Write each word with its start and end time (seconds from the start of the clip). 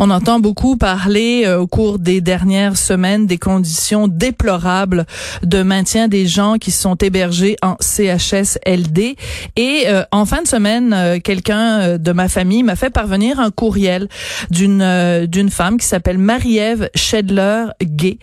On 0.00 0.10
entend 0.10 0.38
beaucoup 0.38 0.76
parler 0.76 1.42
euh, 1.44 1.58
au 1.58 1.66
cours 1.66 1.98
des 1.98 2.20
dernières 2.20 2.76
semaines 2.76 3.26
des 3.26 3.36
conditions 3.36 4.06
déplorables 4.06 5.06
de 5.42 5.64
maintien 5.64 6.06
des 6.06 6.28
gens 6.28 6.54
qui 6.54 6.70
sont 6.70 6.94
hébergés 6.94 7.56
en 7.62 7.74
CHSLD. 7.80 9.16
Et 9.56 9.84
euh, 9.88 10.04
en 10.12 10.24
fin 10.24 10.42
de 10.42 10.46
semaine, 10.46 10.92
euh, 10.92 11.18
quelqu'un 11.18 11.98
de 11.98 12.12
ma 12.12 12.28
famille 12.28 12.62
m'a 12.62 12.76
fait 12.76 12.90
parvenir 12.90 13.40
un 13.40 13.50
courriel 13.50 14.08
d'une 14.50 15.26
d'une 15.26 15.50
femme 15.50 15.78
qui 15.78 15.86
s'appelle 15.86 16.18
Marie-Ève 16.18 16.90
Schedler-Gay, 16.94 18.18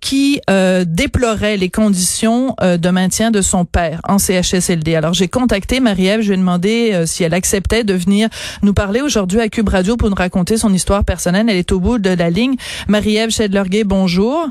qui 0.00 0.40
déplorait 0.86 1.56
les 1.56 1.68
conditions 1.68 2.54
de 2.60 2.90
maintien 2.90 3.30
de 3.30 3.40
son 3.40 3.64
père 3.64 4.00
en 4.08 4.18
CHSLD. 4.18 4.94
Alors 4.94 5.14
j'ai 5.14 5.28
contacté 5.28 5.80
Marie-Ève, 5.80 6.20
je 6.20 6.28
lui 6.28 6.34
ai 6.34 6.38
demandé 6.38 7.02
si 7.06 7.24
elle 7.24 7.34
acceptait 7.34 7.84
de 7.84 7.94
venir 7.94 8.28
nous 8.62 8.74
parler 8.74 9.00
aujourd'hui 9.00 9.40
à 9.40 9.48
Cube 9.48 9.68
Radio 9.68 9.96
pour 9.96 10.08
nous 10.08 10.16
raconter 10.16 10.56
son 10.56 10.72
histoire 10.72 10.91
personnelle. 11.00 11.46
Elle 11.48 11.56
est 11.56 11.72
au 11.72 11.80
bout 11.80 11.98
de 11.98 12.10
la 12.10 12.30
ligne. 12.30 12.56
Marie-Ève 12.88 13.30
Schedler-Gay, 13.30 13.84
bonjour. 13.84 14.48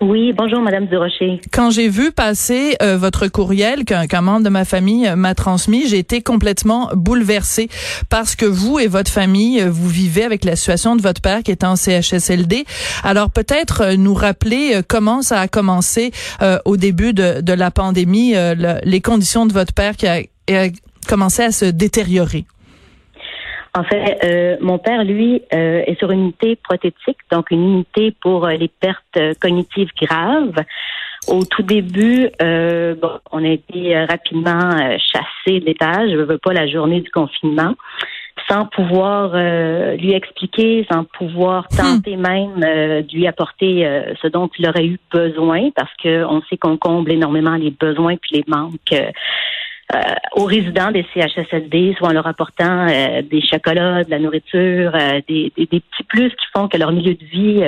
Oui, 0.00 0.32
bonjour 0.32 0.60
Madame 0.60 0.86
Durocher. 0.86 1.40
Quand 1.52 1.70
j'ai 1.70 1.88
vu 1.88 2.10
passer 2.12 2.76
euh, 2.82 2.98
votre 2.98 3.28
courriel 3.28 3.84
qu'un 3.84 4.20
membre 4.20 4.44
de 4.44 4.48
ma 4.50 4.64
famille 4.64 5.06
euh, 5.06 5.16
m'a 5.16 5.34
transmis, 5.34 5.86
j'ai 5.88 5.98
été 5.98 6.20
complètement 6.20 6.90
bouleversée 6.94 7.68
parce 8.10 8.34
que 8.34 8.44
vous 8.44 8.78
et 8.78 8.86
votre 8.86 9.10
famille, 9.10 9.60
euh, 9.60 9.70
vous 9.70 9.88
vivez 9.88 10.24
avec 10.24 10.44
la 10.44 10.56
situation 10.56 10.96
de 10.96 11.00
votre 11.00 11.20
père 11.20 11.42
qui 11.42 11.52
est 11.52 11.64
en 11.64 11.76
CHSLD. 11.76 12.64
Alors 13.02 13.30
peut-être 13.30 13.94
nous 13.94 14.14
rappeler 14.14 14.80
comment 14.88 15.22
ça 15.22 15.40
a 15.40 15.48
commencé 15.48 16.10
au 16.64 16.76
début 16.76 17.12
de, 17.12 17.40
de 17.40 17.52
la 17.52 17.70
pandémie, 17.70 18.34
les 18.84 19.00
conditions 19.00 19.46
de 19.46 19.52
votre 19.52 19.72
père 19.72 19.96
qui 19.96 20.06
a 20.06 20.22
commencé 21.08 21.42
à 21.42 21.52
se 21.52 21.64
détériorer. 21.64 22.46
En 23.76 23.82
fait, 23.82 24.18
euh, 24.22 24.56
mon 24.60 24.78
père, 24.78 25.02
lui, 25.02 25.42
euh, 25.52 25.82
est 25.84 25.98
sur 25.98 26.12
une 26.12 26.20
unité 26.20 26.54
prothétique, 26.54 27.18
donc 27.32 27.50
une 27.50 27.64
unité 27.64 28.14
pour 28.20 28.46
euh, 28.46 28.52
les 28.52 28.68
pertes 28.68 29.18
cognitives 29.40 29.90
graves. 30.00 30.54
Au 31.26 31.44
tout 31.44 31.62
début, 31.62 32.28
bon, 32.38 33.18
on 33.32 33.42
a 33.42 33.48
été 33.48 33.98
rapidement 34.04 34.98
chassé 34.98 35.58
de 35.58 35.64
l'étage, 35.64 36.10
je 36.10 36.16
veux 36.16 36.36
pas 36.36 36.52
la 36.52 36.66
journée 36.66 37.00
du 37.00 37.10
confinement, 37.10 37.72
sans 38.46 38.66
pouvoir 38.66 39.30
lui 39.96 40.12
expliquer, 40.12 40.86
sans 40.92 41.04
pouvoir 41.04 41.66
hmm. 41.72 41.76
tenter 41.78 42.16
même 42.16 42.60
de 42.60 43.16
lui 43.16 43.26
apporter 43.26 43.88
ce 44.20 44.28
dont 44.28 44.50
il 44.58 44.68
aurait 44.68 44.84
eu 44.84 44.98
besoin, 45.10 45.70
parce 45.74 45.90
qu'on 46.02 46.42
sait 46.50 46.58
qu'on 46.58 46.76
comble 46.76 47.10
énormément 47.10 47.54
les 47.54 47.70
besoins 47.70 48.16
puis 48.16 48.36
les 48.36 48.44
manques 48.46 48.94
euh, 49.92 50.00
aux 50.36 50.44
résidents 50.44 50.90
des 50.90 51.04
CHSLD, 51.12 51.94
soit 51.98 52.08
en 52.08 52.12
leur 52.12 52.26
apportant 52.26 52.86
euh, 52.88 53.20
des 53.20 53.42
chocolats, 53.42 54.02
de 54.02 54.10
la 54.10 54.18
nourriture, 54.18 54.92
euh, 54.94 55.20
des, 55.28 55.52
des, 55.58 55.66
petits 55.66 56.04
plus 56.08 56.30
qui 56.30 56.46
font 56.56 56.68
que 56.68 56.78
leur 56.78 56.90
milieu 56.90 57.14
de 57.14 57.24
vie 57.24 57.62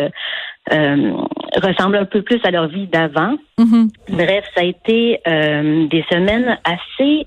ressemble 1.63 1.97
un 1.97 2.07
peu 2.07 2.23
plus 2.23 2.41
à 2.45 2.51
leur 2.51 2.69
vie 2.69 2.87
d'avant. 2.87 3.37
Mm-hmm. 3.59 3.89
Bref, 4.09 4.45
ça 4.55 4.63
a 4.63 4.65
été 4.65 5.21
des 5.27 6.05
semaines 6.11 6.59
assez 6.65 7.27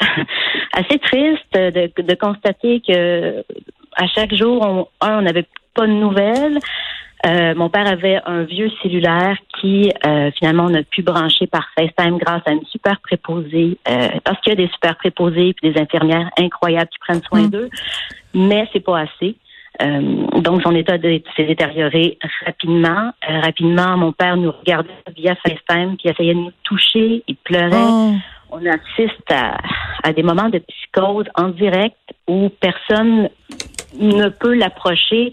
assez 0.72 0.98
tristes 0.98 1.54
de, 1.54 2.02
de, 2.02 2.14
constater 2.14 2.82
que 2.86 3.44
à 3.96 4.06
chaque 4.08 4.34
jour, 4.34 4.62
on, 4.62 4.88
un, 5.00 5.18
on 5.18 5.22
n'avait 5.22 5.46
pas 5.74 5.86
de 5.86 5.92
nouvelles. 5.92 6.58
Euh, 7.26 7.54
mon 7.54 7.68
père 7.68 7.86
avait 7.86 8.18
un 8.24 8.44
vieux 8.44 8.70
cellulaire 8.82 9.36
qui 9.60 9.92
euh, 10.06 10.30
finalement 10.38 10.66
on 10.70 10.74
a 10.74 10.82
pu 10.82 11.02
brancher 11.02 11.46
par 11.46 11.68
FaceTime 11.76 12.16
grâce 12.16 12.42
à 12.46 12.52
une 12.52 12.64
super 12.64 12.98
préposée 13.00 13.78
euh, 13.88 14.08
parce 14.24 14.40
qu'il 14.40 14.54
y 14.54 14.62
a 14.62 14.66
des 14.66 14.72
super 14.72 14.96
préposés 14.96 15.52
puis 15.54 15.70
des 15.70 15.78
infirmières 15.78 16.30
incroyables 16.38 16.88
qui 16.88 16.98
prennent 16.98 17.22
soin 17.22 17.42
mm. 17.42 17.50
d'eux, 17.50 17.70
mais 18.32 18.66
c'est 18.72 18.80
pas 18.80 19.00
assez. 19.00 19.36
donc 19.80 20.62
son 20.62 20.74
état 20.74 20.94
s'est 21.36 21.44
détérioré 21.44 22.18
rapidement. 22.46 23.12
rapidement, 23.22 23.98
mon 23.98 24.12
père 24.12 24.36
nous 24.38 24.52
regardait 24.52 24.90
via 25.14 25.34
FaceTime 25.34 25.96
puis 25.98 26.08
essayait 26.08 26.34
de 26.34 26.40
nous 26.40 26.52
toucher, 26.62 27.22
il 27.26 27.36
pleurait. 27.36 27.70
Oh. 27.72 28.12
On 28.52 28.66
assiste 28.66 29.30
à, 29.30 29.58
à 30.02 30.12
des 30.12 30.22
moments 30.22 30.48
de 30.48 30.58
psychose 30.58 31.26
en 31.36 31.48
direct 31.48 31.96
où 32.26 32.48
personne 32.60 33.28
ne 33.98 34.28
peut 34.28 34.54
l'approcher 34.54 35.32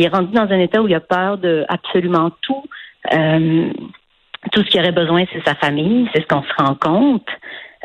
il 0.00 0.06
est 0.06 0.08
rendu 0.08 0.32
dans 0.32 0.50
un 0.50 0.58
état 0.58 0.80
où 0.80 0.88
il 0.88 0.94
a 0.94 1.00
peur 1.00 1.36
de 1.36 1.66
absolument 1.68 2.30
tout. 2.40 2.64
Euh, 3.12 3.70
tout 4.50 4.62
ce 4.62 4.70
qu'il 4.70 4.80
aurait 4.80 4.92
besoin, 4.92 5.24
c'est 5.30 5.44
sa 5.46 5.54
famille, 5.54 6.08
c'est 6.14 6.22
ce 6.22 6.26
qu'on 6.26 6.42
se 6.42 6.54
rend 6.56 6.74
compte. 6.74 7.28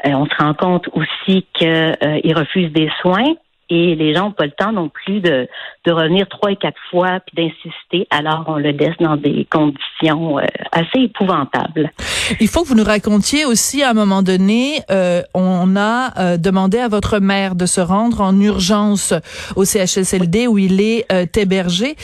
Euh, 0.06 0.12
on 0.12 0.26
se 0.26 0.36
rend 0.36 0.54
compte 0.54 0.88
aussi 0.94 1.46
qu'il 1.54 1.68
euh, 1.68 2.34
refuse 2.34 2.72
des 2.72 2.90
soins 3.02 3.36
et 3.70 3.96
les 3.96 4.14
gens 4.14 4.26
n'ont 4.26 4.32
pas 4.32 4.46
le 4.46 4.52
temps 4.52 4.72
non 4.72 4.90
plus 4.90 5.22
de, 5.22 5.48
revenir 5.88 6.28
trois 6.28 6.52
et 6.52 6.56
quatre 6.56 6.80
fois 6.90 7.20
puis 7.26 7.36
d'insister. 7.36 8.08
Alors 8.10 8.46
on 8.48 8.58
le 8.58 8.72
laisse 8.72 8.96
dans 9.00 9.18
des 9.18 9.48
conditions 9.50 10.40
euh, 10.40 10.44
assez 10.72 11.06
épouvantables. 11.06 11.92
Il 12.40 12.48
faut 12.48 12.64
que 12.64 12.70
vous 12.70 12.76
nous 12.76 12.84
racontiez 12.84 13.46
aussi 13.46 13.84
à 13.84 13.92
un 13.92 13.94
moment 13.94 14.24
donné, 14.24 14.82
euh, 14.92 15.22
on 15.34 15.76
a 15.76 16.20
euh, 16.20 16.38
demandé 16.38 16.80
à 16.80 16.88
votre 16.88 17.20
mère 17.20 17.56
de 17.56 17.66
se 17.66 17.82
rendre 17.82 18.22
en 18.22 18.40
urgence 18.40 19.14
au 19.56 19.66
CHSLD 19.66 20.48
où 20.48 20.58
il 20.58 20.82
est 20.82 21.06
hébergé. 21.38 21.96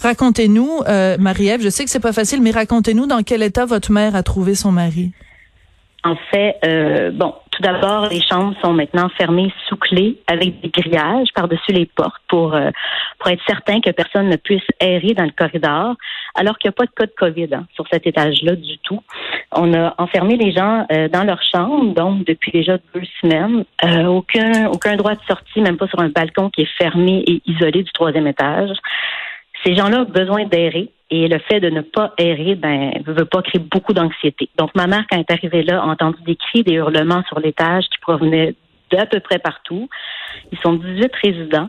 Racontez-nous, 0.00 0.80
Marie-Ève, 1.18 1.62
je 1.62 1.68
sais 1.68 1.84
que 1.84 1.90
c'est 1.90 2.00
pas 2.00 2.12
facile, 2.12 2.42
mais 2.42 2.50
racontez-nous 2.50 3.06
dans 3.06 3.22
quel 3.22 3.42
état 3.42 3.66
votre 3.66 3.92
mère 3.92 4.16
a 4.16 4.22
trouvé 4.22 4.54
son 4.54 4.72
mari. 4.72 5.12
En 6.04 6.14
fait, 6.30 6.56
euh, 6.64 7.10
bon, 7.10 7.34
tout 7.50 7.60
d'abord, 7.60 8.08
les 8.08 8.20
chambres 8.20 8.54
sont 8.62 8.72
maintenant 8.72 9.08
fermées 9.16 9.52
sous 9.66 9.76
clé 9.76 10.16
avec 10.28 10.60
des 10.60 10.68
grillages 10.68 11.28
par-dessus 11.34 11.72
les 11.72 11.86
portes 11.86 12.22
pour, 12.28 12.54
euh, 12.54 12.70
pour 13.18 13.30
être 13.30 13.42
certain 13.48 13.80
que 13.80 13.90
personne 13.90 14.28
ne 14.28 14.36
puisse 14.36 14.62
errer 14.78 15.14
dans 15.14 15.24
le 15.24 15.32
corridor, 15.36 15.96
alors 16.36 16.56
qu'il 16.58 16.68
n'y 16.68 16.74
a 16.74 16.76
pas 16.76 16.86
de 16.86 16.92
cas 16.92 17.12
COVID 17.18 17.52
hein, 17.52 17.66
sur 17.74 17.84
cet 17.90 18.06
étage-là 18.06 18.54
du 18.54 18.78
tout. 18.78 19.02
On 19.50 19.74
a 19.74 19.94
enfermé 19.98 20.36
les 20.36 20.52
gens 20.52 20.86
euh, 20.92 21.08
dans 21.08 21.24
leur 21.24 21.42
chambre, 21.42 21.92
donc 21.94 22.24
depuis 22.24 22.52
déjà 22.52 22.78
deux 22.94 23.02
semaines. 23.20 23.64
aucun, 24.06 24.66
aucun 24.66 24.94
droit 24.94 25.16
de 25.16 25.22
sortie, 25.26 25.60
même 25.60 25.78
pas 25.78 25.88
sur 25.88 25.98
un 25.98 26.10
balcon 26.10 26.48
qui 26.50 26.62
est 26.62 26.76
fermé 26.78 27.24
et 27.26 27.42
isolé 27.44 27.82
du 27.82 27.90
troisième 27.92 28.28
étage. 28.28 28.70
Ces 29.64 29.74
gens-là 29.74 30.02
ont 30.02 30.10
besoin 30.10 30.44
d'errer 30.44 30.90
et 31.10 31.28
le 31.28 31.38
fait 31.38 31.60
de 31.60 31.70
ne 31.70 31.80
pas 31.80 32.12
errer, 32.18 32.54
ben, 32.54 32.92
ne 33.06 33.12
veut 33.12 33.24
pas 33.24 33.42
créer 33.42 33.60
beaucoup 33.60 33.94
d'anxiété. 33.94 34.48
Donc, 34.58 34.74
ma 34.74 34.86
mère, 34.86 35.04
quand 35.10 35.16
elle 35.16 35.24
est 35.28 35.32
arrivée 35.32 35.62
là, 35.62 35.80
a 35.80 35.86
entendu 35.86 36.18
des 36.22 36.36
cris, 36.36 36.62
des 36.62 36.74
hurlements 36.74 37.22
sur 37.28 37.40
l'étage 37.40 37.84
qui 37.84 37.98
provenaient 38.00 38.54
d'à 38.90 39.06
peu 39.06 39.20
près 39.20 39.38
partout. 39.38 39.88
Ils 40.52 40.58
sont 40.58 40.74
18 40.74 41.10
résidents. 41.22 41.68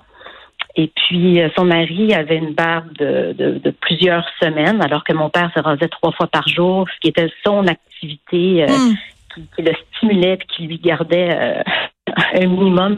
Et 0.75 0.91
puis, 0.93 1.41
euh, 1.41 1.49
son 1.57 1.65
mari 1.65 2.13
avait 2.13 2.37
une 2.37 2.53
barbe 2.53 2.91
de, 2.97 3.73
plusieurs 3.81 4.25
semaines, 4.41 4.81
alors 4.81 5.03
que 5.03 5.13
mon 5.13 5.29
père 5.29 5.51
se 5.55 5.61
rasait 5.61 5.87
trois 5.87 6.11
fois 6.11 6.27
par 6.27 6.47
jour, 6.47 6.87
ce 6.93 6.99
qui 6.99 7.07
était 7.07 7.31
son 7.45 7.65
activité 7.67 8.63
euh, 8.63 8.67
hmm. 8.67 9.43
qui, 9.55 9.61
le 9.61 9.71
stimulait 9.95 10.33
et 10.33 10.37
qui 10.37 10.67
lui 10.67 10.77
gardait 10.77 11.29
euh, 11.31 11.63
un 12.35 12.45
minimum, 12.45 12.97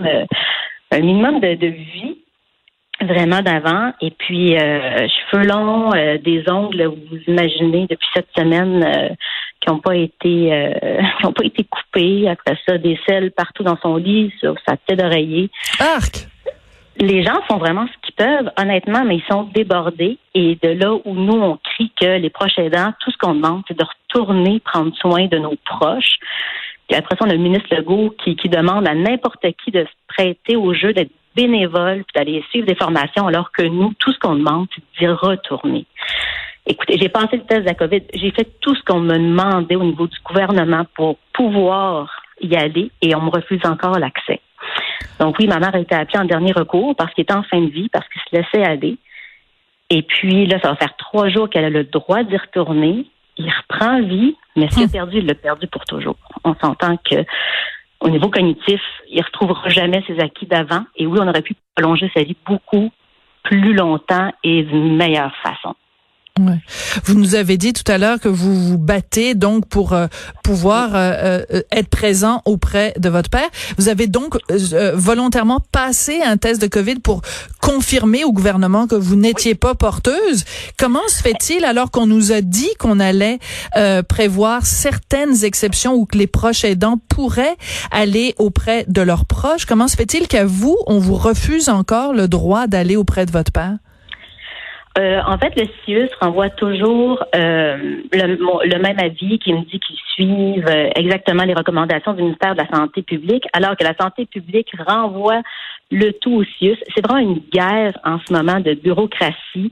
un 0.91 0.99
minimum 0.99 1.39
de 1.39 1.67
vie 1.67 2.20
vraiment 3.05 3.41
d'avant. 3.41 3.93
Et 4.01 4.11
puis, 4.11 4.57
euh, 4.57 5.07
cheveux 5.07 5.45
longs, 5.45 5.93
euh, 5.93 6.17
des 6.17 6.43
ongles, 6.49 6.85
vous 6.85 7.17
imaginez, 7.27 7.87
depuis 7.89 8.07
cette 8.13 8.29
semaine, 8.37 8.83
euh, 8.83 9.09
qui 9.59 9.69
n'ont 9.69 9.79
pas 9.79 9.95
été 9.95 10.53
euh, 10.53 11.01
qui 11.19 11.25
ont 11.25 11.33
pas 11.33 11.45
été 11.45 11.63
coupés. 11.63 12.29
Après 12.29 12.57
ça, 12.67 12.77
des 12.77 12.99
selles 13.07 13.31
partout 13.31 13.63
dans 13.63 13.77
son 13.81 13.95
lit, 13.95 14.33
sur 14.39 14.55
sa 14.67 14.77
tête 14.77 14.99
d'oreiller. 14.99 15.49
Arc! 15.79 16.27
Les 16.97 17.23
gens 17.23 17.39
font 17.47 17.57
vraiment 17.57 17.87
ce 17.87 18.05
qu'ils 18.05 18.15
peuvent, 18.15 18.51
honnêtement, 18.57 19.03
mais 19.05 19.15
ils 19.15 19.31
sont 19.31 19.43
débordés. 19.43 20.17
Et 20.35 20.57
de 20.61 20.69
là 20.69 20.93
où 20.93 21.15
nous, 21.15 21.41
on 21.41 21.57
crie 21.57 21.91
que 21.99 22.17
les 22.17 22.29
proches 22.29 22.59
aidants, 22.59 22.91
tout 22.99 23.11
ce 23.11 23.17
qu'on 23.17 23.33
demande, 23.33 23.63
c'est 23.67 23.77
de 23.77 23.83
retourner 23.85 24.59
prendre 24.59 24.93
soin 24.97 25.25
de 25.27 25.37
nos 25.37 25.55
proches. 25.65 26.17
Puis 26.87 26.97
après 26.97 27.15
ça, 27.15 27.25
on 27.25 27.29
a 27.29 27.33
le 27.33 27.39
ministre 27.39 27.73
Legault 27.73 28.13
qui, 28.23 28.35
qui 28.35 28.49
demande 28.49 28.87
à 28.87 28.93
n'importe 28.93 29.45
qui 29.63 29.71
de 29.71 29.83
se 29.85 30.13
prêter 30.13 30.57
au 30.57 30.73
jeu 30.73 30.91
d'être 30.91 31.11
bénévoles, 31.35 32.03
puis 32.03 32.13
d'aller 32.15 32.43
suivre 32.49 32.67
des 32.67 32.75
formations, 32.75 33.27
alors 33.27 33.51
que 33.51 33.63
nous, 33.63 33.93
tout 33.99 34.11
ce 34.11 34.19
qu'on 34.19 34.35
demande, 34.35 34.67
c'est 34.73 34.83
d'y 34.99 35.07
retourner. 35.07 35.85
Écoutez, 36.67 36.97
j'ai 36.99 37.09
passé 37.09 37.37
le 37.37 37.43
test 37.43 37.61
de 37.61 37.65
la 37.65 37.73
COVID, 37.73 38.01
j'ai 38.13 38.31
fait 38.31 38.47
tout 38.61 38.75
ce 38.75 38.83
qu'on 38.83 38.99
me 38.99 39.17
demandait 39.17 39.75
au 39.75 39.83
niveau 39.83 40.07
du 40.07 40.17
gouvernement 40.23 40.85
pour 40.95 41.17
pouvoir 41.33 42.21
y 42.39 42.55
aller 42.55 42.91
et 43.01 43.15
on 43.15 43.21
me 43.21 43.29
refuse 43.29 43.61
encore 43.65 43.97
l'accès. 43.97 44.39
Donc 45.19 45.37
oui, 45.39 45.47
ma 45.47 45.59
mère 45.59 45.73
a 45.73 45.79
été 45.79 45.95
appelée 45.95 46.19
en 46.19 46.25
dernier 46.25 46.51
recours 46.51 46.95
parce 46.95 47.13
qu'il 47.13 47.23
était 47.23 47.33
en 47.33 47.43
fin 47.43 47.61
de 47.61 47.69
vie, 47.69 47.89
parce 47.89 48.07
qu'il 48.09 48.21
se 48.21 48.35
laissait 48.35 48.67
aller. 48.67 48.97
Et 49.89 50.03
puis 50.03 50.45
là, 50.45 50.59
ça 50.61 50.69
va 50.69 50.75
faire 50.75 50.95
trois 50.97 51.29
jours 51.29 51.49
qu'elle 51.49 51.65
a 51.65 51.69
le 51.69 51.83
droit 51.83 52.23
d'y 52.23 52.37
retourner. 52.37 53.05
Il 53.37 53.49
reprend 53.49 54.01
vie, 54.01 54.35
mais 54.55 54.69
ce 54.69 54.75
qu'il 54.75 54.83
a 54.83 54.85
hum. 54.85 54.91
perdu, 54.91 55.17
il 55.17 55.25
l'a 55.25 55.35
perdu 55.35 55.67
pour 55.67 55.83
toujours. 55.85 56.15
On 56.43 56.55
s'entend 56.55 56.97
que 56.97 57.25
au 58.01 58.09
niveau 58.09 58.29
cognitif, 58.29 58.81
il 59.09 59.21
retrouvera 59.21 59.69
jamais 59.69 60.03
ses 60.07 60.19
acquis 60.19 60.47
d'avant. 60.47 60.83
Et 60.97 61.05
oui, 61.05 61.19
on 61.21 61.27
aurait 61.27 61.43
pu 61.43 61.55
prolonger 61.75 62.11
sa 62.15 62.23
vie 62.23 62.35
beaucoup 62.45 62.91
plus 63.43 63.73
longtemps 63.73 64.31
et 64.43 64.63
d'une 64.63 64.95
meilleure 64.95 65.35
façon. 65.37 65.75
Vous 67.03 67.15
nous 67.15 67.35
avez 67.35 67.57
dit 67.57 67.73
tout 67.73 67.89
à 67.91 67.97
l'heure 67.97 68.19
que 68.19 68.29
vous 68.29 68.69
vous 68.69 68.77
battez 68.77 69.35
donc 69.35 69.67
pour 69.67 69.91
euh, 69.91 70.07
pouvoir 70.43 70.95
euh, 70.95 71.41
euh, 71.51 71.61
être 71.71 71.89
présent 71.89 72.41
auprès 72.45 72.93
de 72.97 73.09
votre 73.09 73.29
père. 73.29 73.49
Vous 73.77 73.89
avez 73.89 74.07
donc 74.07 74.37
volontairement 74.93 75.59
passé 75.71 76.21
un 76.23 76.37
test 76.37 76.61
de 76.61 76.67
Covid 76.67 76.95
pour 76.95 77.21
confirmer 77.59 78.23
au 78.23 78.31
gouvernement 78.31 78.87
que 78.87 78.95
vous 78.95 79.17
n'étiez 79.17 79.55
pas 79.55 79.75
porteuse. 79.75 80.45
Comment 80.77 81.05
se 81.09 81.21
fait-il 81.21 81.65
alors 81.65 81.91
qu'on 81.91 82.07
nous 82.07 82.31
a 82.31 82.39
dit 82.39 82.69
qu'on 82.79 82.99
allait 83.01 83.39
prévoir 84.07 84.65
certaines 84.65 85.43
exceptions 85.43 85.93
ou 85.95 86.05
que 86.05 86.17
les 86.17 86.27
proches 86.27 86.63
aidants 86.63 86.99
pourraient 87.09 87.57
aller 87.91 88.35
auprès 88.37 88.85
de 88.87 89.01
leurs 89.01 89.25
proches? 89.25 89.65
Comment 89.65 89.89
se 89.89 89.97
fait-il 89.97 90.27
qu'à 90.27 90.45
vous, 90.45 90.77
on 90.87 90.99
vous 90.99 91.15
refuse 91.15 91.67
encore 91.67 92.13
le 92.13 92.27
droit 92.27 92.67
d'aller 92.67 92.95
auprès 92.95 93.25
de 93.25 93.31
votre 93.31 93.51
père? 93.51 93.77
Euh, 94.97 95.21
en 95.25 95.37
fait, 95.37 95.55
le 95.55 95.67
CIUS 95.85 96.09
renvoie 96.19 96.49
toujours 96.49 97.23
euh, 97.33 98.01
le, 98.11 98.77
même 98.77 98.99
avis 98.99 99.39
qui 99.39 99.53
me 99.53 99.61
dit 99.61 99.79
qu'ils 99.79 99.97
suivent 100.13 100.67
euh, 100.67 100.89
exactement 100.95 101.43
les 101.43 101.53
recommandations 101.53 102.13
du 102.13 102.23
ministère 102.23 102.55
de 102.55 102.61
la 102.61 102.67
Santé 102.67 103.01
publique, 103.01 103.45
alors 103.53 103.77
que 103.77 103.85
la 103.85 103.95
Santé 103.95 104.25
publique 104.25 104.69
renvoie 104.85 105.41
le 105.91 106.11
tout 106.11 106.33
au 106.33 106.43
CIUS. 106.43 106.77
C'est 106.93 107.05
vraiment 107.05 107.21
une 107.21 107.39
guerre 107.53 107.93
en 108.03 108.19
ce 108.19 108.33
moment 108.33 108.59
de 108.59 108.73
bureaucratie. 108.73 109.71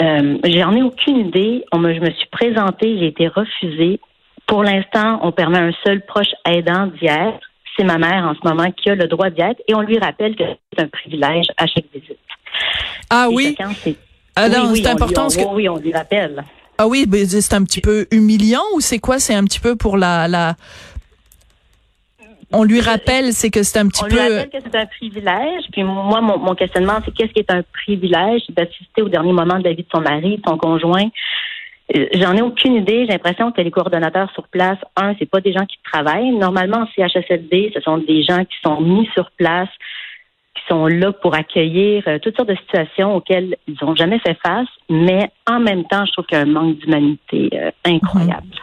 J'en 0.00 0.76
ai 0.76 0.82
aucune 0.82 1.26
idée. 1.26 1.64
On 1.72 1.78
me, 1.78 1.92
je 1.92 2.00
me 2.00 2.10
suis 2.10 2.28
présentée, 2.30 2.96
j'ai 2.98 3.08
été 3.08 3.26
refusée. 3.26 3.98
Pour 4.46 4.62
l'instant, 4.62 5.18
on 5.22 5.32
permet 5.32 5.58
à 5.58 5.64
un 5.64 5.72
seul 5.84 6.00
proche 6.02 6.32
aidant 6.46 6.86
d'y 6.86 7.06
être. 7.06 7.40
C'est 7.76 7.84
ma 7.84 7.98
mère 7.98 8.24
en 8.24 8.34
ce 8.34 8.48
moment 8.48 8.70
qui 8.70 8.90
a 8.90 8.94
le 8.94 9.08
droit 9.08 9.30
d'y 9.30 9.40
être 9.40 9.60
et 9.66 9.74
on 9.74 9.80
lui 9.80 9.98
rappelle 9.98 10.36
que 10.36 10.44
c'est 10.72 10.84
un 10.84 10.88
privilège 10.88 11.46
à 11.56 11.66
chaque 11.66 11.86
visite. 11.92 12.18
Ah 13.10 13.26
oui? 13.30 13.56
Ah 14.38 14.48
non, 14.48 14.74
c'est 14.74 14.86
important. 14.86 15.28
que... 15.28 15.54
Oui, 15.54 15.68
on 15.68 15.76
lui 15.76 15.92
rappelle. 15.92 16.44
Ah 16.78 16.86
oui, 16.86 17.06
c'est 17.26 17.54
un 17.54 17.64
petit 17.64 17.80
peu 17.80 18.06
humiliant 18.12 18.62
ou 18.74 18.80
c'est 18.80 19.00
quoi? 19.00 19.18
C'est 19.18 19.34
un 19.34 19.44
petit 19.44 19.58
peu 19.58 19.74
pour 19.74 19.96
la, 19.96 20.28
la... 20.28 20.54
On 22.52 22.62
lui 22.62 22.80
rappelle, 22.80 23.32
c'est 23.32 23.50
que 23.50 23.64
c'est 23.64 23.80
un 23.80 23.88
petit 23.88 24.04
peu. 24.04 24.16
On 24.16 24.28
lui 24.28 24.36
rappelle 24.38 24.50
que 24.50 24.58
c'est 24.64 24.78
un 24.78 24.86
privilège. 24.86 25.64
Puis 25.72 25.82
moi, 25.82 26.20
mon, 26.20 26.54
questionnement, 26.54 27.00
c'est 27.04 27.12
qu'est-ce 27.12 27.32
qui 27.32 27.40
est 27.40 27.50
un 27.50 27.62
privilège 27.72 28.42
d'assister 28.50 29.02
au 29.02 29.08
dernier 29.08 29.32
moment 29.32 29.58
de 29.58 29.64
la 29.64 29.72
vie 29.72 29.82
de 29.82 29.88
son 29.92 30.00
mari, 30.00 30.36
de 30.36 30.42
son 30.48 30.56
conjoint? 30.56 31.08
Euh, 31.96 32.06
j'en 32.14 32.36
ai 32.36 32.42
aucune 32.42 32.74
idée. 32.74 33.06
J'ai 33.06 33.12
l'impression 33.12 33.50
que 33.50 33.60
les 33.60 33.72
coordonnateurs 33.72 34.30
sur 34.34 34.46
place, 34.46 34.78
un, 34.96 35.14
c'est 35.18 35.28
pas 35.28 35.40
des 35.40 35.52
gens 35.52 35.66
qui 35.66 35.78
travaillent. 35.82 36.30
Normalement, 36.30 36.82
en 36.82 36.86
CHSLD, 36.94 37.72
ce 37.74 37.80
sont 37.80 37.98
des 37.98 38.22
gens 38.22 38.44
qui 38.44 38.56
sont 38.62 38.80
mis 38.80 39.08
sur 39.14 39.30
place 39.32 39.68
sont 40.68 40.86
là 40.86 41.12
pour 41.12 41.34
accueillir 41.34 42.02
euh, 42.06 42.18
toutes 42.18 42.36
sortes 42.36 42.48
de 42.48 42.56
situations 42.56 43.14
auxquelles 43.16 43.56
ils 43.66 43.76
n'ont 43.82 43.94
jamais 43.94 44.18
fait 44.18 44.36
face, 44.44 44.68
mais 44.88 45.30
en 45.46 45.60
même 45.60 45.84
temps, 45.84 46.04
je 46.06 46.12
trouve 46.12 46.26
qu'il 46.26 46.38
y 46.38 46.40
a 46.40 46.44
un 46.44 46.46
manque 46.46 46.78
d'humanité 46.78 47.50
euh, 47.54 47.70
incroyable. 47.84 48.54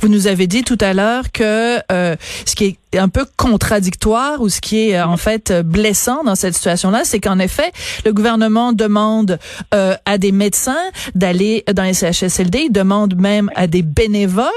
Vous 0.00 0.08
nous 0.08 0.26
avez 0.26 0.46
dit 0.46 0.62
tout 0.62 0.78
à 0.80 0.94
l'heure 0.94 1.32
que 1.32 1.78
euh, 1.90 2.16
ce 2.46 2.54
qui 2.54 2.78
est 2.92 2.98
un 2.98 3.08
peu 3.08 3.24
contradictoire 3.36 4.40
ou 4.40 4.48
ce 4.48 4.60
qui 4.60 4.90
est 4.90 5.00
en 5.00 5.16
fait 5.16 5.52
blessant 5.62 6.24
dans 6.24 6.34
cette 6.34 6.54
situation-là, 6.54 7.02
c'est 7.04 7.20
qu'en 7.20 7.38
effet, 7.38 7.70
le 8.04 8.12
gouvernement 8.12 8.72
demande 8.72 9.38
euh, 9.74 9.94
à 10.04 10.18
des 10.18 10.32
médecins 10.32 10.90
d'aller 11.14 11.64
dans 11.72 11.84
les 11.84 11.94
CHSLD, 11.94 12.64
il 12.66 12.72
demande 12.72 13.16
même 13.16 13.50
à 13.54 13.66
des 13.66 13.82
bénévoles 13.82 14.48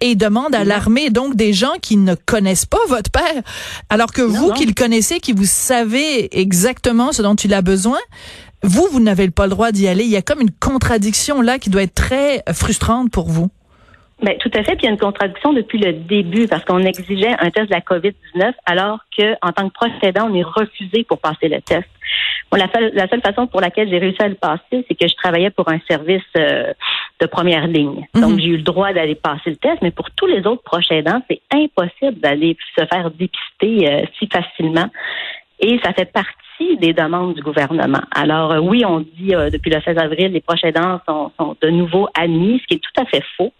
et 0.00 0.10
il 0.10 0.16
demande 0.16 0.54
à 0.54 0.64
l'armée, 0.64 1.10
donc 1.10 1.36
des 1.36 1.52
gens 1.52 1.74
qui 1.80 1.96
ne 1.96 2.14
connaissent 2.14 2.66
pas 2.66 2.84
votre 2.88 3.10
père, 3.10 3.42
alors 3.88 4.12
que 4.12 4.22
vous 4.22 4.52
qui 4.52 4.66
le 4.66 4.74
connaissez, 4.74 5.20
qui 5.20 5.32
vous 5.32 5.46
savez 5.46 6.38
exactement 6.38 7.12
ce 7.12 7.22
dont 7.22 7.34
il 7.34 7.54
a 7.54 7.62
besoin, 7.62 7.98
vous, 8.62 8.88
vous 8.90 9.00
n'avez 9.00 9.30
pas 9.30 9.44
le 9.44 9.50
droit 9.50 9.72
d'y 9.72 9.88
aller. 9.88 10.04
Il 10.04 10.10
y 10.10 10.16
a 10.16 10.22
comme 10.22 10.40
une 10.40 10.50
contradiction 10.50 11.40
là 11.40 11.58
qui 11.58 11.70
doit 11.70 11.82
être 11.82 11.94
très 11.94 12.42
frustrante 12.52 13.10
pour 13.10 13.28
vous. 13.28 13.50
Ben, 14.22 14.36
tout 14.38 14.50
à 14.54 14.62
fait. 14.62 14.76
Puis 14.76 14.82
il 14.82 14.84
y 14.84 14.88
a 14.88 14.92
une 14.92 14.98
contradiction 14.98 15.52
depuis 15.52 15.78
le 15.78 15.92
début 15.92 16.48
parce 16.48 16.64
qu'on 16.64 16.82
exigeait 16.84 17.34
un 17.38 17.50
test 17.50 17.68
de 17.68 17.74
la 17.74 17.80
COVID-19 17.80 18.54
alors 18.64 19.00
que, 19.16 19.34
en 19.42 19.52
tant 19.52 19.68
que 19.68 19.74
proche 19.74 19.90
on 20.02 20.34
est 20.34 20.42
refusé 20.42 21.04
pour 21.04 21.18
passer 21.18 21.48
le 21.48 21.60
test. 21.60 21.88
Bon, 22.50 22.58
la, 22.58 22.70
seule, 22.72 22.92
la 22.94 23.08
seule 23.08 23.20
façon 23.20 23.46
pour 23.46 23.60
laquelle 23.60 23.90
j'ai 23.90 23.98
réussi 23.98 24.22
à 24.22 24.28
le 24.28 24.36
passer, 24.36 24.84
c'est 24.88 24.94
que 24.94 25.06
je 25.06 25.14
travaillais 25.16 25.50
pour 25.50 25.68
un 25.68 25.80
service 25.88 26.22
euh, 26.38 26.72
de 27.20 27.26
première 27.26 27.66
ligne. 27.66 28.06
Mhm. 28.14 28.20
Donc, 28.22 28.38
j'ai 28.38 28.46
eu 28.46 28.56
le 28.56 28.62
droit 28.62 28.92
d'aller 28.92 29.16
passer 29.16 29.50
le 29.50 29.56
test, 29.56 29.78
mais 29.82 29.90
pour 29.90 30.10
tous 30.12 30.26
les 30.26 30.46
autres 30.46 30.62
proches 30.62 30.90
aidants, 30.90 31.20
c'est 31.28 31.40
impossible 31.52 32.20
d'aller 32.20 32.56
se 32.78 32.86
faire 32.86 33.10
dépister 33.10 33.90
euh, 33.90 34.02
si 34.18 34.28
facilement. 34.32 34.88
Et 35.60 35.78
ça 35.82 35.92
fait 35.92 36.10
partie 36.10 36.76
des 36.78 36.92
demandes 36.92 37.34
du 37.34 37.42
gouvernement. 37.42 38.02
Alors, 38.12 38.52
euh, 38.52 38.60
oui, 38.60 38.84
on 38.86 39.00
dit 39.00 39.32
depuis 39.52 39.70
le 39.70 39.80
16 39.80 39.98
avril, 39.98 40.32
les 40.32 40.40
proches 40.40 40.64
aidants 40.64 41.00
sont, 41.06 41.32
sont 41.38 41.56
de 41.60 41.68
nouveau 41.68 42.08
admis, 42.14 42.60
ce 42.60 42.66
qui 42.66 42.74
est 42.74 42.78
tout 42.78 43.00
à 43.00 43.04
fait 43.04 43.22
faux. 43.36 43.52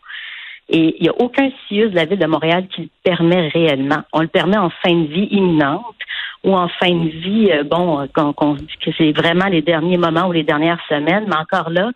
Et 0.68 0.96
il 0.98 1.02
n'y 1.02 1.08
a 1.08 1.14
aucun 1.18 1.48
CIUS 1.68 1.90
de 1.90 1.94
la 1.94 2.06
ville 2.06 2.18
de 2.18 2.26
Montréal 2.26 2.66
qui 2.68 2.82
le 2.82 2.88
permet 3.04 3.48
réellement. 3.48 4.02
On 4.12 4.20
le 4.20 4.28
permet 4.28 4.56
en 4.56 4.70
fin 4.70 4.94
de 4.94 5.06
vie 5.06 5.28
imminente 5.30 5.94
ou 6.42 6.54
en 6.54 6.68
fin 6.68 6.90
de 6.90 7.08
vie, 7.08 7.50
euh, 7.52 7.64
bon, 7.64 8.06
qu'on 8.14 8.54
dit 8.54 8.66
que 8.80 8.90
c'est 8.96 9.12
vraiment 9.12 9.46
les 9.46 9.62
derniers 9.62 9.96
moments 9.96 10.28
ou 10.28 10.32
les 10.32 10.42
dernières 10.42 10.80
semaines, 10.88 11.26
mais 11.28 11.36
encore 11.36 11.70
là, 11.70 11.90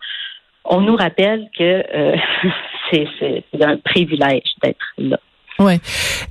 on 0.65 0.81
nous 0.81 0.95
rappelle 0.95 1.49
que 1.57 1.83
euh, 1.93 2.15
c'est 2.91 3.43
un 3.61 3.77
privilège 3.77 4.51
d'être 4.61 4.93
là. 4.97 5.17
Oui. 5.59 5.79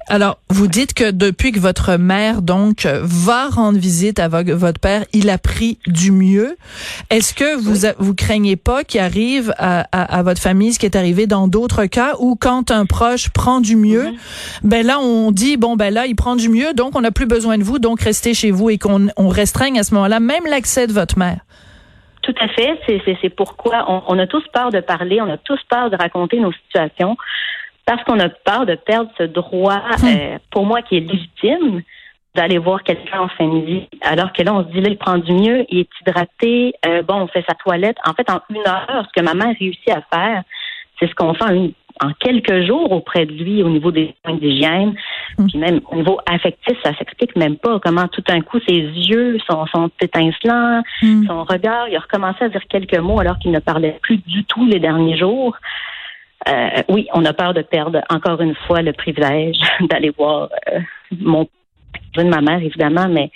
Alors, 0.08 0.38
vous 0.48 0.66
dites 0.66 0.92
que 0.92 1.10
depuis 1.10 1.52
que 1.52 1.60
votre 1.60 1.96
mère, 1.96 2.42
donc, 2.42 2.86
va 3.02 3.48
rendre 3.48 3.78
visite 3.78 4.18
à 4.18 4.28
votre 4.28 4.80
père, 4.80 5.04
il 5.12 5.30
a 5.30 5.38
pris 5.38 5.78
du 5.86 6.10
mieux. 6.10 6.56
Est-ce 7.10 7.34
que 7.34 7.56
vous, 7.56 7.86
vous 7.98 8.14
craignez 8.14 8.56
pas 8.56 8.82
qu'il 8.82 9.00
arrive 9.00 9.54
à, 9.58 9.82
à, 9.92 10.22
votre 10.22 10.40
famille 10.40 10.72
ce 10.72 10.78
qui 10.78 10.86
est 10.86 10.96
arrivé 10.96 11.26
dans 11.26 11.48
d'autres 11.48 11.86
cas 11.86 12.14
où 12.18 12.34
quand 12.34 12.70
un 12.70 12.86
proche 12.86 13.30
prend 13.30 13.60
du 13.60 13.76
mieux, 13.76 14.06
mm-hmm. 14.06 14.64
ben 14.64 14.86
là, 14.86 14.98
on 14.98 15.30
dit, 15.30 15.56
bon, 15.56 15.76
ben 15.76 15.92
là, 15.94 16.06
il 16.06 16.16
prend 16.16 16.34
du 16.34 16.48
mieux, 16.48 16.72
donc 16.74 16.96
on 16.96 17.02
n'a 17.02 17.12
plus 17.12 17.26
besoin 17.26 17.58
de 17.58 17.62
vous, 17.62 17.78
donc 17.78 18.00
restez 18.00 18.34
chez 18.34 18.50
vous 18.50 18.70
et 18.70 18.78
qu'on 18.78 19.08
on 19.16 19.28
restreigne 19.28 19.78
à 19.78 19.84
ce 19.84 19.94
moment-là 19.94 20.20
même 20.20 20.44
l'accès 20.48 20.86
de 20.86 20.92
votre 20.92 21.18
mère? 21.18 21.38
Tout 22.22 22.34
à 22.40 22.48
fait. 22.48 22.78
C'est 23.22 23.30
pourquoi 23.30 23.86
on, 23.88 24.02
on, 24.08 24.18
a 24.18 24.26
tous 24.26 24.44
peur 24.52 24.70
de 24.70 24.80
parler, 24.80 25.20
on 25.20 25.30
a 25.30 25.38
tous 25.38 25.60
peur 25.68 25.90
de 25.90 25.96
raconter 25.96 26.38
nos 26.38 26.52
situations 26.52 27.16
parce 27.90 28.04
qu'on 28.04 28.20
a 28.20 28.28
peur 28.28 28.66
de 28.66 28.76
perdre 28.76 29.10
ce 29.18 29.24
droit, 29.24 29.82
hmm. 29.98 30.06
euh, 30.06 30.38
pour 30.52 30.64
moi, 30.64 30.80
qui 30.80 30.96
est 30.96 31.00
légitime, 31.00 31.82
d'aller 32.36 32.58
voir 32.58 32.84
quelqu'un 32.84 33.22
en 33.22 33.28
fin 33.28 33.48
de 33.48 33.64
vie. 33.66 33.88
Alors 34.02 34.32
que 34.32 34.44
là, 34.44 34.54
on 34.54 34.62
se 34.62 34.68
dit, 34.68 34.80
là, 34.80 34.90
il 34.90 34.96
prend 34.96 35.18
du 35.18 35.32
mieux, 35.32 35.66
il 35.68 35.80
est 35.80 35.88
hydraté, 36.00 36.72
euh, 36.86 37.02
bon, 37.02 37.22
on 37.22 37.26
fait 37.26 37.44
sa 37.48 37.56
toilette. 37.56 37.96
En 38.06 38.12
fait, 38.14 38.30
en 38.30 38.40
une 38.48 38.60
heure, 38.60 39.04
ce 39.08 39.20
que 39.20 39.24
ma 39.24 39.34
mère 39.34 39.56
réussit 39.58 39.88
à 39.88 40.02
faire, 40.14 40.44
c'est 41.00 41.08
ce 41.08 41.14
qu'on 41.16 41.34
fait 41.34 41.74
en, 42.00 42.12
quelques 42.20 42.64
jours 42.64 42.92
auprès 42.92 43.26
de 43.26 43.32
lui 43.32 43.64
au 43.64 43.68
niveau 43.68 43.90
des 43.90 44.14
soins 44.24 44.36
d'hygiène. 44.36 44.94
Hmm. 45.36 45.48
Puis 45.48 45.58
même 45.58 45.80
au 45.90 45.96
niveau 45.96 46.20
affectif, 46.26 46.78
ça 46.84 46.94
s'explique 46.96 47.34
même 47.34 47.56
pas 47.56 47.80
comment 47.80 48.06
tout 48.06 48.22
d'un 48.22 48.40
coup 48.40 48.60
ses 48.68 48.78
yeux 48.78 49.36
sont, 49.50 49.66
sont 49.66 49.90
étincelants, 50.00 50.82
hmm. 51.02 51.26
son 51.26 51.42
regard, 51.42 51.88
il 51.88 51.96
a 51.96 52.00
recommencé 52.00 52.44
à 52.44 52.48
dire 52.50 52.62
quelques 52.68 52.98
mots 52.98 53.18
alors 53.18 53.40
qu'il 53.40 53.50
ne 53.50 53.58
parlait 53.58 53.98
plus 54.00 54.18
du 54.18 54.44
tout 54.44 54.64
les 54.64 54.78
derniers 54.78 55.18
jours. 55.18 55.56
Euh, 56.48 56.82
oui, 56.88 57.06
on 57.12 57.24
a 57.24 57.32
peur 57.32 57.54
de 57.54 57.62
perdre 57.62 58.00
encore 58.08 58.40
une 58.40 58.54
fois 58.66 58.82
le 58.82 58.92
privilège 58.92 59.58
d'aller 59.80 60.10
voir 60.10 60.48
euh, 60.72 60.80
mon 61.18 61.48
de 62.16 62.22
ma 62.24 62.40
mère, 62.40 62.62
évidemment, 62.62 63.08
mais 63.08 63.30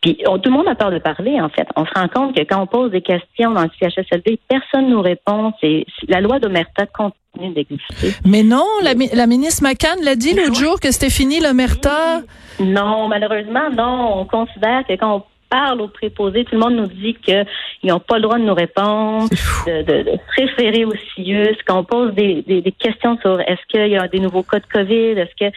puis 0.00 0.16
tout 0.24 0.40
le 0.44 0.50
monde 0.50 0.68
a 0.68 0.76
peur 0.76 0.92
de 0.92 0.98
parler, 0.98 1.40
en 1.40 1.48
fait. 1.48 1.66
On 1.74 1.84
se 1.84 1.90
rend 1.94 2.08
compte 2.08 2.36
que 2.36 2.42
quand 2.42 2.62
on 2.62 2.66
pose 2.66 2.92
des 2.92 3.02
questions 3.02 3.50
dans 3.50 3.64
le 3.64 3.70
CHSLD, 3.80 4.38
personne 4.48 4.86
ne 4.86 4.90
nous 4.90 5.02
répond. 5.02 5.52
C'est 5.60 5.84
la 6.06 6.20
loi 6.20 6.38
d'Omerta 6.38 6.86
continue 6.86 7.52
d'exister. 7.52 8.14
Mais 8.24 8.44
non, 8.44 8.64
la, 8.82 8.92
la 9.12 9.26
ministre 9.26 9.64
McCann 9.64 9.98
l'a 10.04 10.14
dit 10.14 10.34
l'autre 10.34 10.54
jour 10.54 10.78
que 10.78 10.92
c'était 10.92 11.10
fini 11.10 11.40
l'Omerta. 11.40 12.20
Non, 12.60 13.08
malheureusement, 13.08 13.70
non. 13.76 14.20
On 14.20 14.24
considère 14.24 14.86
que 14.86 14.92
quand 14.92 15.16
on 15.16 15.22
parle 15.48 15.80
aux 15.80 15.88
préposés, 15.88 16.44
tout 16.44 16.54
le 16.54 16.60
monde 16.60 16.76
nous 16.76 16.86
dit 16.86 17.14
qu'ils 17.14 17.44
n'ont 17.84 18.00
pas 18.00 18.16
le 18.16 18.22
droit 18.22 18.38
de 18.38 18.44
nous 18.44 18.54
répondre, 18.54 19.28
de, 19.66 19.82
de, 19.82 20.02
de, 20.02 20.10
se 20.12 20.40
référer 20.40 20.84
au 20.84 20.92
CIUS, 21.14 21.56
qu'on 21.66 21.84
pose 21.84 22.14
des, 22.14 22.42
des, 22.42 22.60
des, 22.60 22.72
questions 22.72 23.18
sur 23.18 23.40
est-ce 23.40 23.64
qu'il 23.68 23.88
y 23.88 23.96
a 23.96 24.08
des 24.08 24.20
nouveaux 24.20 24.42
cas 24.42 24.60
de 24.60 24.66
COVID, 24.66 25.18
est-ce 25.18 25.34
que 25.50 25.54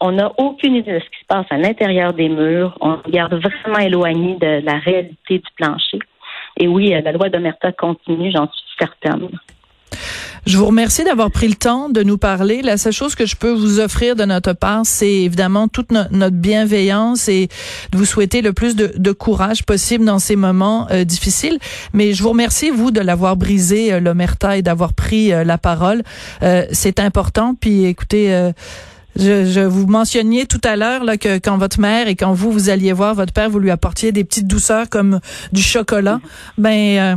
on 0.00 0.12
n'a 0.12 0.30
aucune 0.36 0.74
idée 0.74 0.92
de 0.92 0.98
ce 0.98 1.04
qui 1.04 1.20
se 1.20 1.26
passe 1.26 1.46
à 1.50 1.56
l'intérieur 1.56 2.12
des 2.12 2.28
murs? 2.28 2.76
On 2.80 2.96
regarde 2.96 3.34
vraiment 3.34 3.78
éloigné 3.78 4.36
de 4.36 4.64
la 4.64 4.78
réalité 4.78 5.38
du 5.38 5.50
plancher. 5.56 6.00
Et 6.58 6.68
oui, 6.68 6.90
la 6.90 7.12
loi 7.12 7.28
d'Omerta 7.30 7.72
continue, 7.72 8.30
j'en 8.30 8.46
suis 8.50 8.64
certaine. 8.78 9.30
Je 10.46 10.58
vous 10.58 10.66
remercie 10.66 11.02
d'avoir 11.02 11.32
pris 11.32 11.48
le 11.48 11.56
temps 11.56 11.88
de 11.88 12.04
nous 12.04 12.18
parler. 12.18 12.62
La 12.62 12.76
seule 12.76 12.92
chose 12.92 13.16
que 13.16 13.26
je 13.26 13.34
peux 13.34 13.50
vous 13.50 13.80
offrir 13.80 14.14
de 14.14 14.24
notre 14.24 14.52
part, 14.52 14.82
c'est 14.84 15.10
évidemment 15.10 15.66
toute 15.66 15.90
notre 15.90 16.36
bienveillance 16.36 17.28
et 17.28 17.48
de 17.90 17.98
vous 17.98 18.04
souhaiter 18.04 18.42
le 18.42 18.52
plus 18.52 18.76
de, 18.76 19.12
courage 19.12 19.64
possible 19.64 20.04
dans 20.04 20.20
ces 20.20 20.36
moments 20.36 20.86
euh, 20.92 21.02
difficiles. 21.02 21.58
Mais 21.92 22.12
je 22.12 22.22
vous 22.22 22.28
remercie, 22.28 22.70
vous, 22.70 22.92
de 22.92 23.00
l'avoir 23.00 23.36
brisé, 23.36 23.92
euh, 23.92 23.98
l'omerta, 23.98 24.56
et 24.56 24.62
d'avoir 24.62 24.92
pris 24.92 25.32
euh, 25.32 25.42
la 25.42 25.58
parole. 25.58 26.04
c'est 26.70 27.00
important. 27.00 27.56
Puis 27.60 27.84
écoutez, 27.84 28.52
Je, 29.18 29.46
je 29.46 29.60
vous 29.60 29.86
mentionniez 29.86 30.44
tout 30.44 30.60
à 30.62 30.76
l'heure 30.76 31.02
là 31.02 31.16
que 31.16 31.38
quand 31.38 31.56
votre 31.56 31.80
mère 31.80 32.06
et 32.06 32.16
quand 32.16 32.34
vous 32.34 32.52
vous 32.52 32.68
alliez 32.68 32.92
voir 32.92 33.14
votre 33.14 33.32
père, 33.32 33.48
vous 33.48 33.58
lui 33.58 33.70
apportiez 33.70 34.12
des 34.12 34.24
petites 34.24 34.46
douceurs 34.46 34.90
comme 34.90 35.20
du 35.52 35.62
chocolat. 35.62 36.20
Ben 36.58 36.98
euh, 36.98 37.16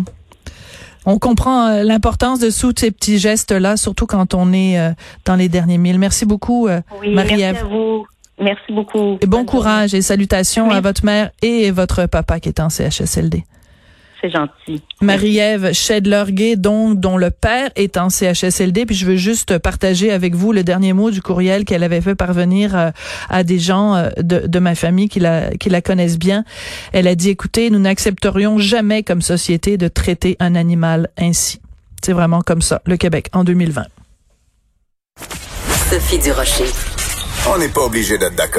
on 1.06 1.20
comprend 1.20 1.68
euh, 1.68 1.84
l'importance 1.84 2.40
de 2.40 2.50
tous 2.50 2.74
ces 2.78 2.92
petits 2.92 3.20
gestes 3.20 3.52
là, 3.52 3.78
surtout 3.78 4.06
quand 4.06 4.34
on 4.34 4.54
est 4.54 4.80
euh, 4.80 4.92
dans 5.26 5.36
les 5.36 5.50
derniers 5.50 5.78
milles. 5.78 6.00
Merci 6.00 6.26
beaucoup, 6.26 6.68
oui, 7.02 7.14
Marie-Ève. 7.14 7.54
Merci 7.54 7.66
à 7.66 7.68
vous. 7.68 8.06
Merci 8.42 8.74
beaucoup. 8.74 9.18
Et 9.22 9.26
bon 9.26 9.44
courage 9.44 9.94
et 9.94 10.02
salutations 10.02 10.72
à 10.72 10.80
votre 10.80 11.04
mère 11.04 11.32
et 11.42 11.72
votre 11.72 12.06
papa 12.06 12.40
qui 12.40 12.48
est 12.48 12.60
en 12.62 12.70
CHSLD. 12.70 13.44
C'est 14.22 14.30
gentil. 14.30 14.82
Marie-Ève 15.02 15.72
Schedler-Gay, 15.72 16.58
donc, 16.58 17.00
dont 17.00 17.18
le 17.18 17.32
père 17.32 17.70
est 17.76 17.98
en 17.98 18.10
CHSLD. 18.10 18.86
Puis 18.86 18.96
je 18.96 19.06
veux 19.06 19.16
juste 19.16 19.58
partager 19.60 20.12
avec 20.12 20.36
vous 20.36 20.52
le 20.52 20.64
dernier 20.64 20.94
mot 20.94 21.10
du 21.10 21.22
courriel 21.22 21.64
qu'elle 21.64 21.84
avait 21.84 22.02
fait 22.02 22.16
parvenir 22.16 22.76
euh, 22.76 22.92
à 23.30 23.44
des 23.44 23.60
gens 23.60 23.96
euh, 23.96 24.10
de, 24.18 24.46
de 24.46 24.60
ma 24.60 24.76
famille 24.76 25.08
qui 25.08 25.20
la, 25.20 25.52
qui 25.52 25.70
la 25.70 25.82
connaissent 25.82 26.20
bien. 26.20 26.44
Elle 26.92 27.08
a 27.08 27.16
dit, 27.16 27.30
écoutez, 27.30 27.70
nous 27.70 27.80
n'accepterions 27.80 28.58
jamais 28.58 29.04
comme 29.04 29.22
société 29.22 29.78
de 29.78 29.88
traiter 29.88 30.36
un 30.40 30.56
animal 30.56 31.10
ainsi. 31.18 31.62
C'est 32.04 32.14
vraiment 32.14 32.42
comme 32.42 32.62
ça, 32.62 32.82
le 32.86 32.98
Québec, 32.98 33.30
en 33.34 33.44
2020. 33.44 33.84
Sophie 35.90 36.20
Durocher. 36.20 36.66
On 37.48 37.58
n'est 37.58 37.70
pas 37.70 37.82
obligé 37.82 38.18
d'être 38.18 38.36
d'accord. 38.36 38.58